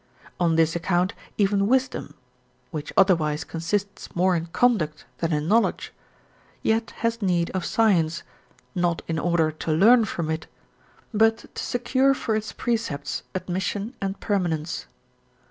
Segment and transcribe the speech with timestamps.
[0.39, 2.15] On this account even wisdom
[2.71, 5.93] which otherwise consists more in conduct than in knowledge
[6.63, 8.23] yet has need of science,
[8.73, 10.47] not in order to learn from it,
[11.13, 14.87] but to secure for its precepts admission and permanence.